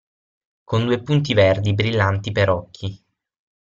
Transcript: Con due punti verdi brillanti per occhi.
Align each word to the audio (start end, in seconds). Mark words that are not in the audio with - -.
Con 0.63 0.85
due 0.85 0.99
punti 1.03 1.35
verdi 1.35 1.75
brillanti 1.75 2.31
per 2.31 2.49
occhi. 2.49 3.03